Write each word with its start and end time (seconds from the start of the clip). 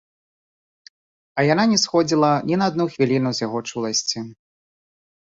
А 1.41 1.43
яна 1.53 1.65
не 1.73 1.77
сходзіла 1.83 2.31
ні 2.51 2.55
на 2.61 2.65
адну 2.73 2.87
хвіліну 2.93 3.29
з 3.41 3.43
яго 3.45 3.59
чуласці. 3.69 4.19